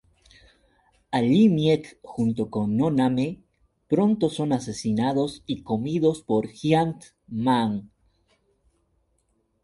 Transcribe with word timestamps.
Allí 1.11 1.47
Miek 1.47 1.99
junto 2.01 2.49
con 2.49 2.75
No-Name 2.75 3.43
pronto 3.87 4.31
son 4.31 4.51
asesinados 4.51 5.43
y 5.45 5.61
comidos 5.61 6.23
por 6.23 6.47
Giant-Man. 6.51 7.91